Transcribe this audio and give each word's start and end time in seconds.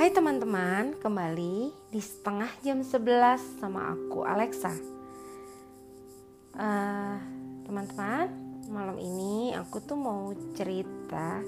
Hai 0.00 0.08
teman-teman, 0.08 0.96
kembali 0.96 1.76
di 1.92 2.00
setengah 2.00 2.48
jam 2.64 2.80
11 2.80 3.60
sama 3.60 3.92
aku 3.92 4.24
Alexa. 4.24 4.72
Uh, 6.56 7.20
teman-teman, 7.68 8.32
malam 8.72 8.96
ini 8.96 9.52
aku 9.52 9.84
tuh 9.84 10.00
mau 10.00 10.32
cerita 10.56 11.44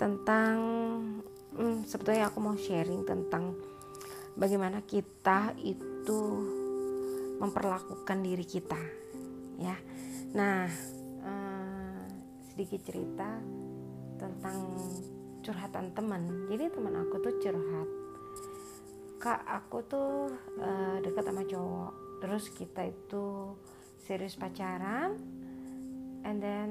tentang, 0.00 0.56
hmm, 1.60 1.84
sebetulnya 1.84 2.32
aku 2.32 2.40
mau 2.40 2.56
sharing 2.56 3.04
tentang 3.04 3.52
bagaimana 4.32 4.80
kita 4.80 5.52
itu 5.60 6.20
memperlakukan 7.36 8.18
diri 8.24 8.48
kita, 8.48 8.80
ya. 9.60 9.76
Nah, 10.32 10.64
uh, 11.20 12.00
sedikit 12.48 12.80
cerita 12.80 13.28
tentang 14.16 14.56
curhatan 15.48 15.96
teman. 15.96 16.44
Jadi 16.52 16.68
teman 16.68 16.92
aku 17.00 17.24
tuh 17.24 17.32
curhat. 17.40 17.88
Kak 19.16 19.40
aku 19.48 19.80
tuh 19.88 20.28
uh, 20.60 21.00
dekat 21.00 21.24
sama 21.24 21.48
cowok. 21.48 22.20
Terus 22.20 22.44
kita 22.52 22.84
itu 22.84 23.56
serius 24.04 24.36
pacaran. 24.36 25.16
And 26.28 26.36
then 26.44 26.70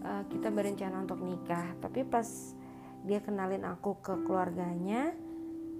uh, 0.00 0.24
kita 0.32 0.48
berencana 0.48 1.04
untuk 1.04 1.20
nikah. 1.20 1.76
Tapi 1.84 2.00
pas 2.08 2.56
dia 3.04 3.20
kenalin 3.20 3.68
aku 3.68 4.00
ke 4.00 4.24
keluarganya 4.24 5.12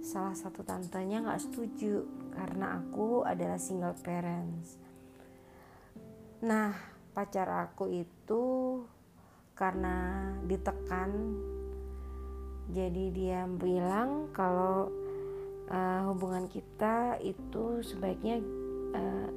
salah 0.01 0.33
satu 0.33 0.65
tantenya 0.65 1.21
nggak 1.21 1.41
setuju 1.49 2.05
karena 2.33 2.77
aku 2.77 3.25
adalah 3.25 3.57
single 3.57 3.97
parents. 4.05 4.77
Nah 6.45 6.77
pacar 7.13 7.49
aku 7.49 7.89
itu 7.89 8.43
karena 9.53 10.25
ditekan 10.45 11.11
jadi 12.71 13.05
dia 13.11 13.43
bilang 13.47 14.31
kalau 14.31 14.87
uh, 15.67 16.01
hubungan 16.11 16.47
kita 16.47 17.19
itu 17.19 17.83
sebaiknya 17.83 18.39
uh, 18.95 19.29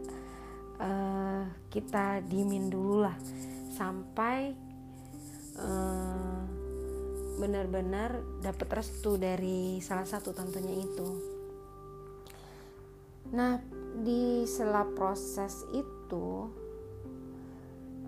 uh, 0.78 1.42
kita 1.70 2.22
dimin 2.27 2.70
dulu 2.70 3.03
lah 3.03 3.17
sampai 3.75 4.55
uh, 5.59 6.41
benar-benar 7.34 8.22
dapat 8.39 8.83
restu 8.83 9.19
dari 9.19 9.83
salah 9.83 10.06
satu 10.06 10.31
tantenya 10.31 10.75
itu. 10.78 11.09
Nah, 13.34 13.59
di 13.98 14.47
sela 14.47 14.87
proses 14.94 15.66
itu 15.75 16.47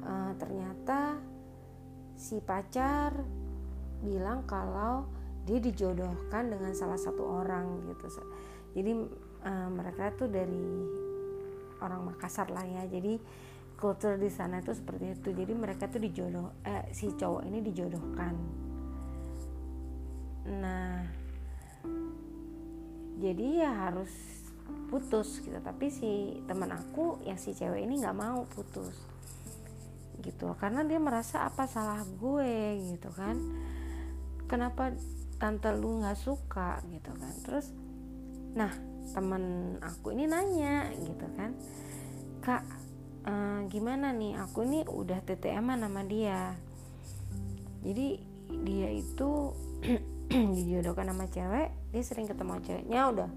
uh, 0.07 0.33
ternyata 0.39 1.19
si 2.15 2.39
pacar 2.39 3.11
bilang 4.07 4.47
kalau 4.47 5.16
dia 5.47 5.63
dijodohkan 5.63 6.51
dengan 6.51 6.75
salah 6.75 6.99
satu 6.99 7.23
orang 7.23 7.87
gitu 7.87 8.11
jadi 8.77 8.93
uh, 9.49 9.69
mereka 9.73 10.13
tuh 10.13 10.29
dari 10.29 10.69
orang 11.81 12.13
Makassar 12.13 12.53
lah 12.53 12.69
ya. 12.69 12.85
Jadi 12.85 13.17
kultur 13.81 14.21
di 14.21 14.29
sana 14.29 14.61
itu 14.61 14.77
seperti 14.77 15.17
itu. 15.17 15.29
Jadi 15.33 15.53
mereka 15.57 15.89
tuh 15.89 16.01
dijodoh 16.05 16.53
eh, 16.61 16.93
si 16.93 17.09
cowok 17.17 17.43
ini 17.49 17.65
dijodohkan. 17.65 18.35
Nah 20.61 21.09
jadi 23.17 23.47
ya 23.65 23.73
harus 23.89 24.13
putus 24.93 25.41
gitu. 25.41 25.57
Tapi 25.57 25.89
si 25.89 26.45
teman 26.45 26.69
aku 26.77 27.25
yang 27.25 27.41
si 27.41 27.57
cewek 27.57 27.81
ini 27.81 27.97
nggak 27.97 28.17
mau 28.17 28.45
putus 28.45 28.93
gitu. 30.21 30.53
Karena 30.61 30.85
dia 30.85 31.01
merasa 31.01 31.49
apa 31.49 31.65
salah 31.65 32.05
gue? 32.05 32.77
gitu 32.93 33.09
kan. 33.17 33.41
Kenapa 34.47 34.93
tante 35.37 35.71
lu 35.77 36.01
nggak 36.03 36.19
suka 36.19 36.81
gitu 36.91 37.13
kan. 37.15 37.35
Terus 37.45 37.73
nah 38.57 38.73
temen 39.13 39.77
aku 39.81 40.13
ini 40.17 40.25
nanya 40.27 40.91
gitu 40.97 41.27
kan. 41.37 41.55
Kak 42.43 42.63
uh, 43.27 43.61
gimana 43.69 44.11
nih? 44.13 44.39
Aku 44.49 44.65
ini 44.65 44.83
udah 44.87 45.23
TTM 45.23 45.77
sama 45.77 46.03
dia. 46.05 46.57
Jadi 47.87 48.19
dia 48.67 48.89
itu 48.91 49.55
dijodohkan 50.57 51.07
sama 51.07 51.27
cewek 51.31 51.71
dia 51.95 52.03
sering 52.03 52.27
ketemu 52.27 52.59
ceweknya 52.63 53.01
udah 53.15 53.31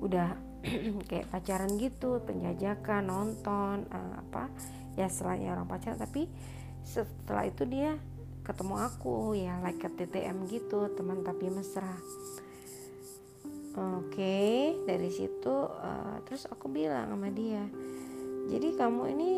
udah 0.00 0.28
kayak 1.08 1.28
pacaran 1.28 1.76
gitu 1.76 2.20
penjajakan 2.24 3.08
nonton 3.08 3.84
uh, 3.92 4.12
apa 4.20 4.48
ya 4.96 5.06
selain 5.12 5.48
orang 5.52 5.68
pacaran. 5.68 6.00
Tapi 6.00 6.28
setelah 6.86 7.44
itu 7.46 7.62
dia 7.68 7.98
ketemu 8.46 8.78
aku 8.78 9.34
ya 9.34 9.58
like 9.58 9.82
ke 9.82 9.90
TTM 9.90 10.46
gitu 10.46 10.86
teman 10.94 11.26
tapi 11.26 11.50
mesra. 11.50 11.98
Oke 13.76 14.08
okay, 14.08 14.54
dari 14.86 15.10
situ 15.10 15.50
uh, 15.52 16.22
terus 16.24 16.46
aku 16.48 16.70
bilang 16.70 17.12
sama 17.12 17.28
dia 17.28 17.66
jadi 18.46 18.78
kamu 18.78 19.02
ini 19.12 19.30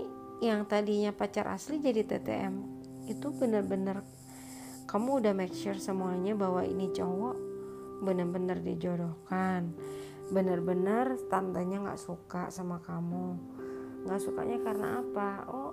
yang 0.45 0.69
tadinya 0.69 1.11
pacar 1.11 1.51
asli 1.51 1.83
jadi 1.83 2.07
TTM 2.07 2.55
itu 3.11 3.35
bener-bener 3.35 4.05
kamu 4.87 5.25
udah 5.25 5.33
make 5.35 5.57
sure 5.57 5.75
semuanya 5.75 6.39
bahwa 6.39 6.63
ini 6.63 6.93
cowok 6.93 7.35
bener-bener 8.05 8.63
dijodohkan 8.63 9.75
bener-bener 10.29 11.17
tantanya 11.33 11.89
nggak 11.89 12.01
suka 12.05 12.53
sama 12.53 12.85
kamu. 12.85 13.41
Nggak 14.05 14.21
sukanya 14.21 14.61
karena 14.61 14.89
apa? 15.01 15.31
Oh 15.49 15.73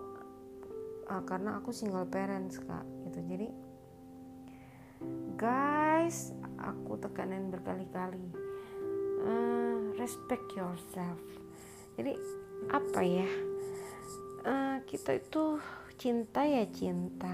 uh, 1.11 1.23
karena 1.27 1.59
aku 1.59 1.69
single 1.75 2.07
parents 2.09 2.57
kak 2.63 2.94
gitu. 3.15 3.23
Jadi 3.23 3.47
guys 5.39 6.35
aku 6.59 6.99
tekanin 6.99 7.47
berkali-kali. 7.47 8.27
Uh, 9.25 9.95
respect 9.95 10.43
yourself. 10.53 11.23
Jadi 11.95 12.19
apa 12.67 13.01
ya? 13.01 13.29
Uh, 14.45 14.77
kita 14.83 15.15
itu 15.15 15.57
cinta 15.95 16.43
ya 16.43 16.67
cinta. 16.67 17.31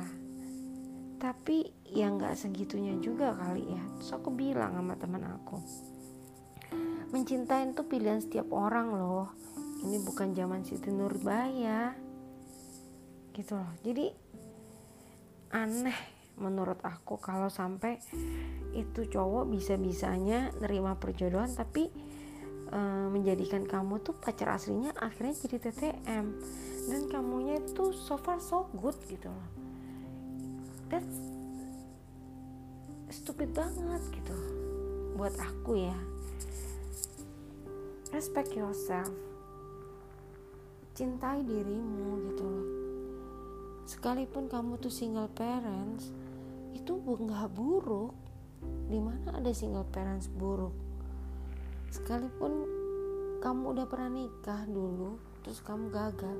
Tapi 1.17 1.73
ya 1.89 2.13
nggak 2.13 2.37
segitunya 2.37 2.93
juga 3.01 3.33
kali 3.33 3.65
ya. 3.65 3.83
Terus 3.97 4.13
aku 4.13 4.29
bilang 4.29 4.77
sama 4.77 4.93
teman 4.95 5.25
aku 5.25 5.57
mencintai 7.11 7.75
itu 7.75 7.83
pilihan 7.83 8.23
setiap 8.23 8.47
orang 8.55 8.95
loh. 8.95 9.35
Ini 9.83 9.99
bukan 10.07 10.31
zaman 10.31 10.63
Siti 10.63 10.87
Nurbaya. 10.93 11.91
Gitu 13.35 13.51
loh. 13.51 13.73
Jadi 13.83 14.20
aneh 15.51 15.95
menurut 16.39 16.79
aku 16.81 17.19
kalau 17.19 17.51
sampai 17.51 17.99
itu 18.71 19.05
cowok 19.05 19.51
bisa-bisanya 19.51 20.49
nerima 20.63 20.95
perjodohan 20.95 21.51
tapi 21.51 21.91
e, 22.71 22.79
menjadikan 23.11 23.67
kamu 23.67 23.99
tuh 23.99 24.15
pacar 24.15 24.55
aslinya 24.55 24.95
akhirnya 24.95 25.35
jadi 25.37 25.69
TTM 25.69 26.25
dan 26.89 27.01
kamunya 27.11 27.61
itu 27.61 27.93
so 27.93 28.17
far 28.17 28.41
so 28.41 28.65
good 28.79 28.97
gitu 29.05 29.29
loh. 29.29 29.49
That's 30.89 31.19
stupid 33.11 33.53
banget 33.53 34.01
gitu 34.15 34.35
buat 35.19 35.35
aku 35.37 35.77
ya. 35.77 35.99
Respect 38.11 38.55
yourself. 38.55 39.13
Cintai 40.91 41.43
dirimu 41.47 42.27
gitu 42.27 42.43
loh 42.43 42.80
sekalipun 43.91 44.47
kamu 44.47 44.79
tuh 44.79 44.87
single 44.87 45.27
parents 45.27 46.15
itu 46.71 46.95
nggak 46.95 47.51
buruk. 47.51 48.15
Di 48.87 48.95
mana 49.03 49.35
ada 49.35 49.51
single 49.51 49.83
parents 49.91 50.31
buruk? 50.31 50.71
Sekalipun 51.91 52.63
kamu 53.43 53.75
udah 53.75 53.85
pernah 53.91 54.15
nikah 54.15 54.63
dulu 54.63 55.19
terus 55.43 55.59
kamu 55.59 55.91
gagal 55.91 56.37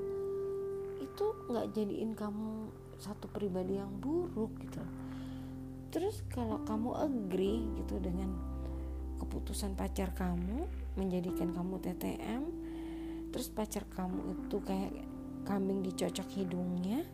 itu 1.02 1.24
nggak 1.52 1.76
jadiin 1.76 2.16
kamu 2.16 2.72
satu 2.96 3.28
pribadi 3.28 3.76
yang 3.76 3.92
buruk 4.00 4.56
gitu. 4.64 4.80
Terus 5.92 6.24
kalau 6.32 6.64
kamu 6.64 6.96
agree 7.04 7.68
gitu 7.84 8.00
dengan 8.00 8.32
keputusan 9.20 9.76
pacar 9.76 10.16
kamu 10.16 10.64
menjadikan 10.96 11.52
kamu 11.52 11.84
TTM 11.84 12.42
terus 13.28 13.52
pacar 13.52 13.84
kamu 13.92 14.44
itu 14.44 14.56
kayak 14.64 14.92
kambing 15.44 15.80
dicocok 15.84 16.28
hidungnya 16.36 17.04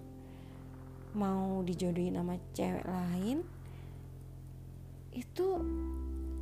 mau 1.18 1.66
dijodohin 1.66 2.14
sama 2.14 2.38
cewek 2.54 2.86
lain 2.86 3.42
itu 5.10 5.46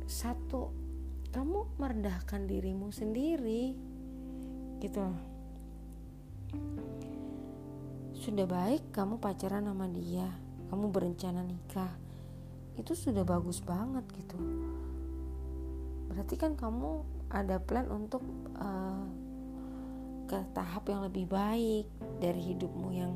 satu 0.05 0.69
kamu 1.33 1.65
merendahkan 1.81 2.45
dirimu 2.45 2.93
sendiri. 2.93 3.73
Gitu. 4.77 5.01
Loh 5.01 5.37
sudah 8.17 8.43
baik 8.43 8.91
kamu 8.91 9.21
pacaran 9.21 9.69
sama 9.69 9.87
dia 9.87 10.27
kamu 10.67 10.91
berencana 10.91 11.47
nikah 11.47 11.93
itu 12.75 12.91
sudah 12.91 13.23
bagus 13.23 13.63
banget 13.63 14.03
gitu. 14.19 14.35
Berarti 16.11 16.35
kan 16.35 16.59
kamu 16.59 17.07
ada 17.31 17.57
plan 17.61 17.87
untuk 17.87 18.19
uh, 18.59 19.05
ke 20.27 20.43
tahap 20.51 20.85
yang 20.91 21.07
lebih 21.07 21.25
baik 21.29 21.87
dari 22.19 22.51
hidupmu 22.53 22.89
yang 22.91 23.15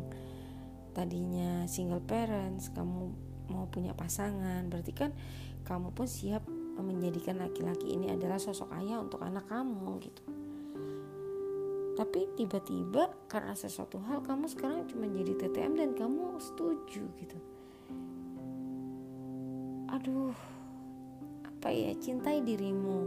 tadinya 0.91 1.65
single 1.67 2.03
parents 2.03 2.71
kamu 2.75 3.11
mau 3.51 3.67
punya 3.67 3.91
pasangan 3.95 4.67
berarti 4.71 4.91
kan 4.95 5.11
kamu 5.67 5.91
pun 5.95 6.07
siap 6.07 6.43
menjadikan 6.81 7.38
laki-laki 7.38 7.93
ini 7.93 8.09
adalah 8.09 8.41
sosok 8.41 8.73
ayah 8.81 8.97
untuk 8.97 9.21
anak 9.21 9.45
kamu 9.45 10.01
gitu. 10.01 10.23
Tapi 11.93 12.33
tiba-tiba 12.33 13.13
karena 13.29 13.53
sesuatu 13.53 14.01
hal 14.09 14.25
kamu 14.25 14.49
sekarang 14.49 14.89
cuma 14.89 15.05
jadi 15.05 15.38
TTM 15.38 15.73
dan 15.77 15.91
kamu 15.93 16.41
setuju 16.41 17.05
gitu. 17.21 17.37
Aduh 19.91 20.33
apa 21.45 21.69
ya 21.69 21.94
cintai 22.01 22.41
dirimu 22.41 23.05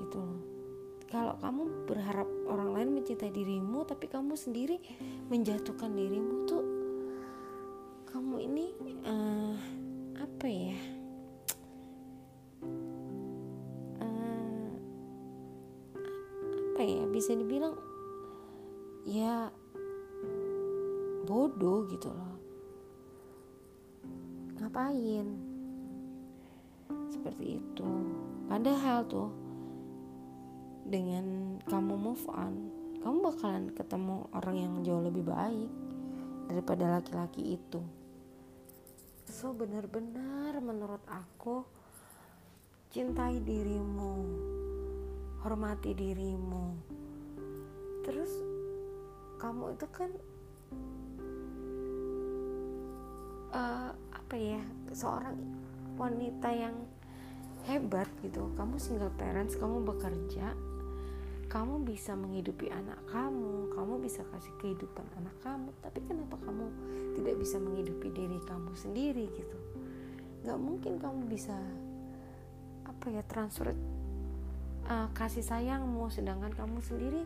gitu 0.00 0.24
kalau 1.12 1.36
kamu 1.44 1.84
berharap 1.84 2.28
orang 2.48 2.74
lain 2.74 2.88
mencintai 2.96 3.30
dirimu 3.30 3.84
tapi 3.84 4.08
kamu 4.08 4.34
sendiri 4.34 4.80
menjatuhkan 5.28 5.92
dirimu 5.92 6.48
tuh 6.48 6.64
kamu 8.08 8.36
ini 8.48 8.66
uh, 9.04 9.54
apa 10.16 10.46
ya? 10.48 10.80
Uh, 14.00 14.68
apa 16.72 16.80
ya? 16.80 17.04
Bisa 17.12 17.36
dibilang 17.36 17.76
ya 19.04 19.52
bodoh 21.28 21.84
gitu 21.92 22.08
loh. 22.08 22.34
Ngapain? 24.56 25.26
Seperti 27.12 27.60
itu. 27.60 27.90
Padahal 28.48 29.04
tuh 29.04 29.47
dengan 30.88 31.60
kamu 31.68 31.94
move 32.00 32.24
on 32.32 32.78
kamu 32.98 33.30
bakalan 33.30 33.70
ketemu 33.72 34.26
orang 34.34 34.56
yang 34.58 34.74
jauh 34.82 35.00
lebih 35.04 35.22
baik 35.22 35.70
daripada 36.50 36.98
laki-laki 36.98 37.54
itu. 37.54 37.80
So 39.28 39.54
benar-benar 39.54 40.58
menurut 40.58 41.04
aku 41.06 41.62
cintai 42.90 43.38
dirimu 43.38 44.12
hormati 45.46 45.94
dirimu. 45.94 46.74
Terus 48.02 48.32
kamu 49.38 49.78
itu 49.78 49.86
kan 49.94 50.10
uh, 53.54 53.90
apa 53.94 54.34
ya 54.34 54.60
seorang 54.90 55.38
wanita 55.94 56.50
yang 56.50 56.74
hebat 57.70 58.10
gitu. 58.26 58.50
Kamu 58.58 58.74
single 58.76 59.14
parents 59.14 59.54
kamu 59.54 59.86
bekerja 59.86 60.67
kamu 61.48 61.80
bisa 61.88 62.12
menghidupi 62.12 62.68
anak 62.68 63.00
kamu, 63.08 63.72
kamu 63.72 64.04
bisa 64.04 64.20
kasih 64.28 64.52
kehidupan 64.60 65.04
anak 65.16 65.32
kamu, 65.40 65.72
tapi 65.80 66.04
kenapa 66.04 66.36
kamu 66.44 66.68
tidak 67.16 67.34
bisa 67.40 67.56
menghidupi 67.56 68.12
diri 68.12 68.36
kamu 68.44 68.70
sendiri 68.76 69.32
gitu? 69.32 69.58
Gak 70.44 70.60
mungkin 70.60 71.00
kamu 71.00 71.24
bisa 71.24 71.56
apa 72.84 73.06
ya 73.08 73.24
transfer 73.24 73.72
uh, 74.88 75.08
kasih 75.16 75.40
sayangmu, 75.40 76.12
sedangkan 76.12 76.52
kamu 76.52 76.84
sendiri 76.84 77.24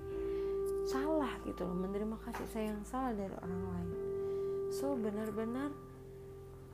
salah 0.87 1.35
gitu 1.43 1.67
loh, 1.67 1.75
menerima 1.75 2.19
kasih 2.23 2.47
sayang 2.55 2.83
salah 2.87 3.11
dari 3.15 3.35
orang 3.43 3.63
lain. 3.75 3.91
So 4.71 4.95
benar-benar 4.95 5.75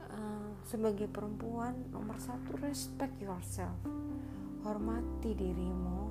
uh, 0.04 0.52
sebagai 0.68 1.08
perempuan 1.08 1.80
nomor 1.92 2.20
satu 2.20 2.60
respect 2.60 3.16
yourself, 3.24 3.76
hormati 4.64 5.32
dirimu 5.32 6.07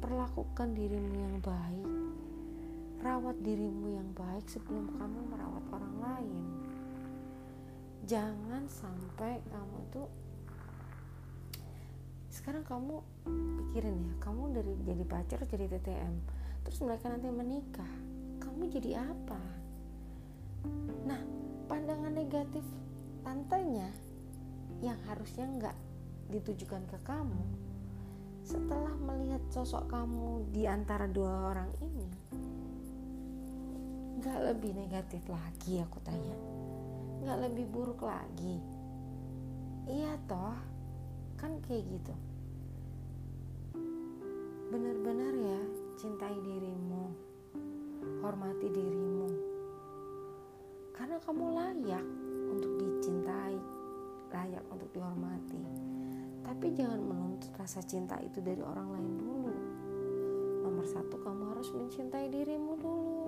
perlakukan 0.00 0.72
dirimu 0.72 1.14
yang 1.14 1.36
baik. 1.44 1.92
Rawat 3.00 3.36
dirimu 3.44 3.96
yang 3.96 4.08
baik 4.16 4.48
sebelum 4.48 4.88
kamu 4.96 5.20
merawat 5.28 5.64
orang 5.72 5.96
lain. 6.00 6.44
Jangan 8.08 8.64
sampai 8.66 9.44
kamu 9.52 9.78
tuh 9.92 10.08
sekarang 12.32 12.64
kamu 12.64 13.04
pikirin 13.60 14.00
ya 14.00 14.14
kamu 14.24 14.56
dari 14.56 14.72
jadi 14.86 15.04
pacar 15.04 15.44
jadi 15.44 15.68
TTM 15.76 16.14
terus 16.64 16.80
mereka 16.80 17.12
nanti 17.12 17.28
menikah. 17.28 17.92
Kamu 18.40 18.72
jadi 18.72 19.04
apa? 19.04 19.42
Nah 21.04 21.20
pandangan 21.68 22.12
negatif 22.16 22.64
tantenya 23.20 23.92
yang 24.80 24.96
harusnya 25.04 25.44
nggak 25.44 25.76
ditujukan 26.32 26.82
ke 26.88 26.98
kamu 27.04 27.69
setelah 28.50 28.90
melihat 28.98 29.38
sosok 29.54 29.86
kamu 29.86 30.42
di 30.50 30.66
antara 30.66 31.06
dua 31.06 31.54
orang 31.54 31.70
ini 31.78 32.10
nggak 34.18 34.38
lebih 34.50 34.74
negatif 34.74 35.22
lagi 35.30 35.78
aku 35.78 36.02
tanya. 36.02 36.34
Nggak 37.22 37.38
lebih 37.46 37.70
buruk 37.70 38.02
lagi. 38.02 38.58
Iya 39.86 40.18
toh 40.26 40.58
kan 41.38 41.62
kayak 41.62 41.94
gitu. 41.94 42.14
Benar-benar 44.74 45.30
ya 45.30 45.60
cintai 45.94 46.34
dirimu 46.42 47.06
hormati 48.18 48.66
dirimu. 48.66 49.30
Karena 50.90 51.22
kamu 51.22 51.44
layak 51.54 52.06
untuk 52.50 52.72
dicintai 52.82 53.56
layak 54.34 54.64
untuk 54.74 54.90
dihormati 54.90 55.62
tapi 56.50 56.74
jangan 56.74 56.98
menuntut 56.98 57.54
rasa 57.54 57.78
cinta 57.86 58.18
itu 58.18 58.42
dari 58.42 58.58
orang 58.58 58.90
lain 58.90 59.12
dulu. 59.22 59.54
Nomor 60.66 60.82
satu, 60.82 61.14
kamu 61.22 61.54
harus 61.54 61.70
mencintai 61.70 62.26
dirimu 62.26 62.74
dulu, 62.74 63.22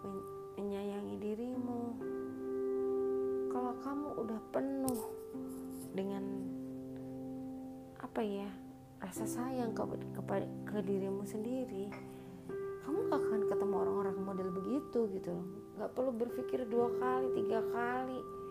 Men 0.00 0.18
menyayangi 0.56 1.16
dirimu. 1.20 1.80
Kalau 3.52 3.76
kamu 3.84 4.08
udah 4.24 4.40
penuh 4.56 5.00
dengan 5.92 6.24
apa 8.00 8.24
ya 8.24 8.48
rasa 9.04 9.28
sayang 9.28 9.76
ke, 9.76 9.84
ke, 10.16 10.22
ke 10.64 10.78
dirimu 10.80 11.28
sendiri, 11.28 11.92
kamu 12.88 13.12
gak 13.12 13.20
akan 13.20 13.42
ketemu 13.52 13.74
orang-orang 13.84 14.16
model 14.24 14.48
begitu 14.48 15.12
gitu. 15.12 15.36
Gak 15.76 15.92
perlu 15.92 16.08
berpikir 16.08 16.64
dua 16.72 16.88
kali, 16.96 17.36
tiga 17.36 17.60
kali 17.68 18.43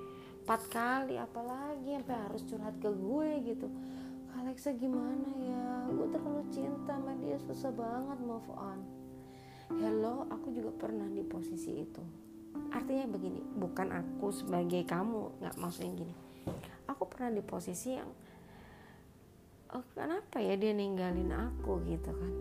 empat 0.43 0.67
kali 0.67 1.15
apalagi 1.15 1.95
sampai 1.95 2.19
harus 2.27 2.43
curhat 2.43 2.75
ke 2.83 2.91
gue 2.91 3.29
gitu. 3.47 3.67
Alexa 4.35 4.75
gimana 4.75 5.31
ya? 5.39 5.87
Gue 5.87 6.11
terlalu 6.11 6.43
cinta 6.51 6.99
sama 6.99 7.15
dia 7.23 7.39
susah 7.47 7.71
banget 7.71 8.19
move 8.19 8.51
on. 8.51 8.83
Hello 9.71 10.27
aku 10.27 10.51
juga 10.51 10.75
pernah 10.75 11.07
di 11.07 11.23
posisi 11.23 11.79
itu. 11.79 12.03
Artinya 12.75 13.07
begini 13.07 13.39
bukan 13.55 13.87
aku 13.95 14.35
sebagai 14.35 14.83
kamu 14.83 15.39
nggak 15.39 15.55
maksudnya 15.63 15.95
gini. 15.95 16.15
Aku 16.91 17.07
pernah 17.07 17.31
di 17.31 17.39
posisi 17.39 17.95
yang 17.95 18.12
oh, 19.71 19.83
kenapa 19.95 20.43
ya 20.43 20.59
dia 20.59 20.75
ninggalin 20.75 21.31
aku? 21.31 21.79
gitu 21.88 22.12
kan. 22.12 22.33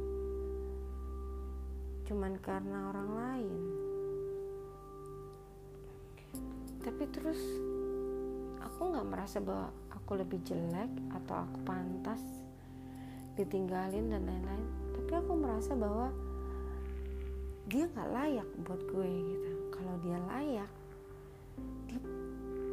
Cuman 2.10 2.34
karena 2.42 2.90
orang 2.90 3.10
lain. 3.14 3.62
Tapi 6.82 7.06
terus 7.14 7.38
aku 8.62 8.94
nggak 8.94 9.08
merasa 9.10 9.38
bahwa 9.42 9.68
aku 9.90 10.18
lebih 10.18 10.38
jelek 10.46 10.90
atau 11.22 11.46
aku 11.46 11.58
pantas 11.66 12.22
ditinggalin 13.34 14.12
dan 14.12 14.22
lain-lain. 14.22 14.66
Tapi 14.92 15.12
aku 15.18 15.32
merasa 15.34 15.72
bahwa 15.74 16.12
dia 17.70 17.88
nggak 17.88 18.10
layak 18.12 18.48
buat 18.66 18.80
gue 18.90 19.08
gitu. 19.08 19.52
Kalau 19.72 19.94
dia 20.04 20.18
layak 20.30 20.70
dia 21.88 22.00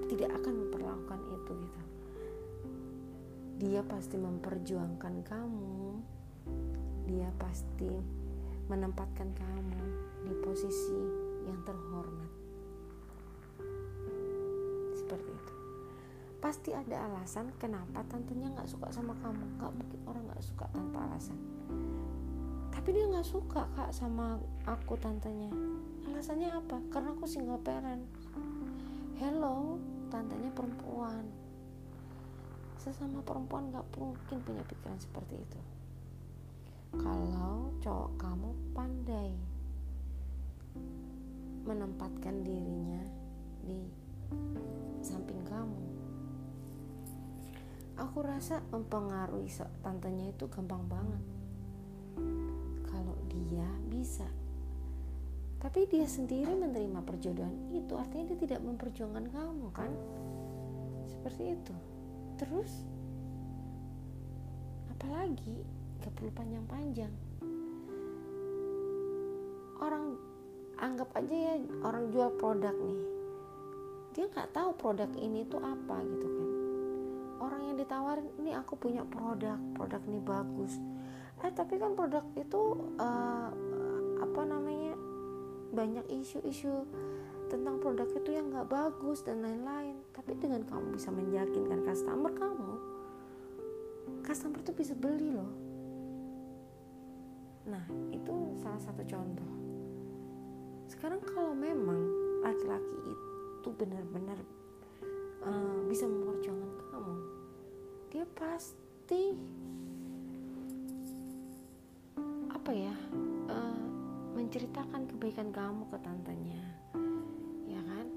tidak 0.09 0.31
akan 0.41 0.53
memperlakukan 0.65 1.19
itu 1.35 1.51
gitu. 1.53 1.81
Dia 3.59 3.81
pasti 3.83 4.15
memperjuangkan 4.15 5.15
kamu. 5.27 5.79
Dia 7.09 7.29
pasti 7.41 7.91
menempatkan 8.69 9.29
kamu 9.33 9.81
di 10.29 10.33
posisi 10.45 11.01
yang 11.49 11.57
terhormat 11.65 12.28
pasti 16.39 16.71
ada 16.71 17.03
alasan 17.11 17.51
kenapa 17.59 17.99
tantenya 18.07 18.47
nggak 18.55 18.71
suka 18.71 18.87
sama 18.95 19.11
kamu. 19.19 19.43
Nggak 19.59 19.71
mungkin 19.75 19.99
orang 20.07 20.23
nggak 20.31 20.43
suka 20.43 20.65
tanpa 20.71 21.03
alasan. 21.11 21.39
Tapi 22.71 22.89
dia 22.95 23.05
nggak 23.11 23.27
suka 23.27 23.67
kak 23.75 23.91
sama 23.91 24.39
aku 24.63 24.95
tantenya. 24.95 25.51
Alasannya 26.07 26.49
apa? 26.55 26.79
Karena 26.87 27.11
aku 27.11 27.27
single 27.27 27.59
parent. 27.59 28.07
Hello 29.19 29.75
tantenya 30.07 30.47
perempuan. 30.55 31.27
Sesama 32.79 33.19
perempuan 33.19 33.67
nggak 33.75 33.85
mungkin 33.99 34.37
punya 34.39 34.63
pikiran 34.63 34.95
seperti 34.95 35.43
itu. 35.43 35.59
Kalau 36.95 37.69
cowok 37.83 38.11
kamu 38.15 38.49
pandai 38.71 39.35
menempatkan 41.67 42.41
dirinya 42.41 43.03
di 43.61 43.85
samping 45.03 45.37
kamu 45.45 45.77
aku 47.99 48.23
rasa 48.23 48.63
mempengaruhi 48.71 49.51
tantenya 49.83 50.31
itu 50.31 50.47
gampang 50.47 50.87
banget. 50.87 51.23
Kalau 52.87 53.15
dia 53.27 53.67
bisa. 53.91 54.25
Tapi 55.59 55.91
dia 55.91 56.07
sendiri 56.07 56.55
menerima 56.55 57.03
perjodohan 57.03 57.75
itu 57.75 57.91
artinya 57.99 58.31
dia 58.31 58.39
tidak 58.39 58.63
memperjuangkan 58.63 59.27
kamu 59.27 59.67
kan? 59.75 59.91
Seperti 61.11 61.59
itu. 61.59 61.75
Terus 62.39 62.71
apalagi 64.95 65.67
gak 65.99 66.15
perlu 66.15 66.31
panjang-panjang. 66.31 67.11
Orang 69.83 70.15
anggap 70.79 71.11
aja 71.19 71.35
ya 71.35 71.53
orang 71.83 72.07
jual 72.15 72.31
produk 72.39 72.75
nih. 72.79 73.03
Dia 74.15 74.25
nggak 74.31 74.55
tahu 74.55 74.71
produk 74.79 75.11
ini 75.19 75.43
tuh 75.47 75.59
apa 75.59 75.99
gitu 76.07 76.38
ditawarin 77.89 78.29
ini 78.37 78.53
aku 78.53 78.77
punya 78.77 79.01
produk 79.01 79.57
produk 79.73 79.97
ini 80.05 80.21
bagus. 80.21 80.77
Eh 81.41 81.49
tapi 81.49 81.81
kan 81.81 81.97
produk 81.97 82.21
itu 82.37 82.77
uh, 83.01 83.49
apa 84.21 84.41
namanya 84.45 84.93
banyak 85.73 86.05
isu-isu 86.13 86.85
tentang 87.49 87.81
produk 87.81 88.05
itu 88.13 88.29
yang 88.29 88.53
nggak 88.53 88.69
bagus 88.69 89.25
dan 89.25 89.41
lain-lain. 89.41 90.05
Tapi 90.13 90.37
dengan 90.37 90.61
kamu 90.69 91.01
bisa 91.01 91.09
meyakinkan 91.09 91.81
customer 91.81 92.29
kamu 92.29 92.77
customer 94.21 94.61
tuh 94.61 94.77
bisa 94.77 94.93
beli 94.93 95.33
loh. 95.33 95.49
Nah 97.73 97.89
itu 98.13 98.53
salah 98.61 98.77
satu 98.77 99.01
contoh. 99.01 99.49
Sekarang 100.85 101.25
kalau 101.25 101.57
memang 101.57 102.05
laki-laki 102.45 103.17
itu 103.65 103.69
benar-benar 103.73 104.37
uh, 105.41 105.81
bisa 105.89 106.05
memperjuangkan 106.05 106.85
kamu 106.93 107.38
dia 108.09 108.25
pasti 108.33 109.37
apa 112.49 112.71
ya 112.73 112.95
uh, 113.53 113.85
menceritakan 114.33 115.05
kebaikan 115.13 115.53
kamu 115.53 115.85
ke 115.93 115.97
tantenya 116.01 116.65
ya 117.69 117.81
kan? 117.85 118.09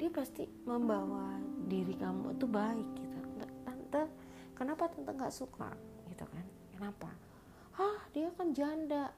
Dia 0.00 0.08
pasti 0.08 0.48
membawa 0.64 1.36
diri 1.68 1.92
kamu 1.92 2.40
itu 2.40 2.46
baik 2.48 2.88
gitu. 2.96 3.18
Tante 3.68 4.02
kenapa 4.56 4.88
tante 4.88 5.12
nggak 5.12 5.34
suka 5.36 5.76
gitu 6.08 6.24
kan? 6.24 6.44
Kenapa? 6.72 7.12
Ah 7.76 8.00
dia 8.16 8.32
kan 8.32 8.56
janda. 8.56 9.12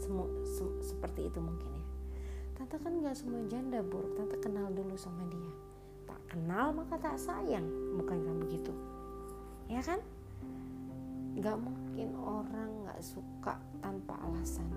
Semu, 0.00 0.24
se 0.48 0.64
seperti 0.80 1.28
itu 1.28 1.38
mungkin 1.44 1.68
ya. 1.76 1.84
Tante 2.56 2.80
kan 2.80 2.96
nggak 2.96 3.20
semua 3.20 3.44
janda 3.52 3.84
buruk 3.84 4.16
tante 4.16 4.40
kenal 4.40 4.72
dulu 4.72 4.96
sama 4.96 5.28
dia 5.28 5.61
kenal 6.32 6.72
maka 6.72 6.96
tak 6.96 7.20
sayang. 7.20 7.68
Bukan 8.00 8.24
kan 8.24 8.36
begitu. 8.40 8.72
Ya 9.68 9.84
kan? 9.84 10.00
Nggak 11.36 11.60
mungkin 11.60 12.08
orang 12.16 12.88
nggak 12.88 13.00
suka 13.04 13.60
tanpa 13.84 14.16
alasan. 14.24 14.68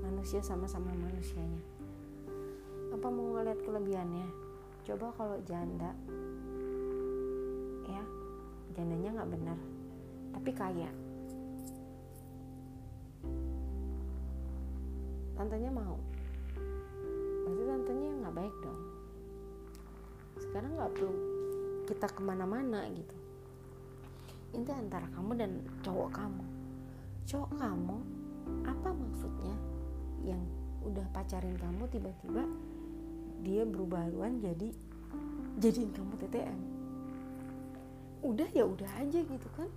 Manusia 0.00 0.40
sama-sama 0.40 0.88
manusianya. 0.96 1.60
Apa 2.96 3.06
mau 3.12 3.36
ngeliat 3.36 3.60
kelebihannya? 3.60 4.28
Coba 4.88 5.12
kalau 5.12 5.36
janda 5.44 5.92
ya 7.84 8.04
jandanya 8.72 9.20
nggak 9.20 9.32
benar 9.36 9.58
tapi 10.32 10.50
kaya. 10.56 10.88
Tantenya 15.36 15.70
mau 15.70 16.00
nggak 20.92 21.14
kita 21.88 22.06
ke 22.08 22.20
mana-mana 22.20 22.84
gitu. 22.92 23.16
Ini 24.56 24.64
antara 24.72 25.08
kamu 25.12 25.32
dan 25.36 25.52
cowok 25.84 26.10
kamu. 26.12 26.44
Cowok 27.28 27.52
kamu 27.60 27.96
apa 28.64 28.90
maksudnya 28.92 29.56
yang 30.24 30.40
udah 30.84 31.04
pacarin 31.12 31.56
kamu 31.60 31.84
tiba-tiba 31.92 32.48
dia 33.44 33.62
berubah 33.68 34.08
haluan 34.08 34.40
jadi 34.40 34.72
jadiin 35.60 35.92
kamu 35.92 36.16
TTM 36.16 36.78
udah 38.22 38.48
ya 38.50 38.64
udah 38.66 38.90
aja 38.98 39.20
gitu 39.22 39.48
kan? 39.54 39.70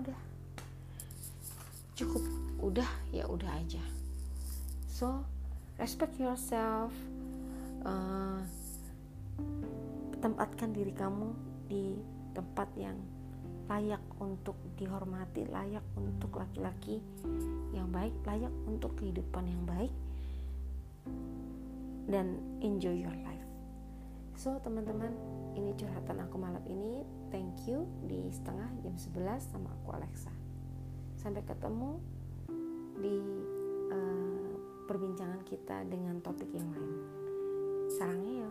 Udah. 0.00 0.18
Cukup. 1.92 2.22
Udah 2.58 2.88
ya 3.12 3.28
udah 3.28 3.50
aja. 3.60 3.82
So 4.88 5.22
respect 5.76 6.16
yourself 6.16 6.90
uh, 7.84 8.42
tempatkan 10.18 10.74
diri 10.74 10.90
kamu 10.94 11.30
di 11.70 11.94
tempat 12.34 12.68
yang 12.74 12.98
layak 13.68 14.00
untuk 14.16 14.56
dihormati 14.80 15.44
layak 15.44 15.84
untuk 15.94 16.40
laki-laki 16.40 17.04
yang 17.76 17.92
baik 17.92 18.16
layak 18.24 18.50
untuk 18.64 18.96
kehidupan 18.96 19.44
yang 19.44 19.62
baik 19.68 19.92
dan 22.08 22.40
enjoy 22.64 22.96
your 22.96 23.12
life. 23.12 23.44
So 24.38 24.56
teman-teman 24.64 25.12
ini 25.58 25.76
curhatan 25.76 26.24
aku 26.24 26.40
malam 26.40 26.64
ini. 26.64 27.04
Thank 27.28 27.68
you. 27.68 27.84
Di 28.08 28.32
setengah 28.32 28.70
jam 28.80 28.96
11 28.96 29.52
sama 29.52 29.68
aku 29.76 29.92
Alexa. 29.92 30.32
Sampai 31.20 31.44
ketemu 31.44 32.00
di 32.96 33.16
uh, 33.92 34.52
perbincangan 34.88 35.44
kita 35.44 35.84
dengan 35.84 36.22
topik 36.24 36.48
yang 36.54 36.70
lain. 36.72 36.96
Sarangnya 37.92 38.48
ya. 38.48 38.50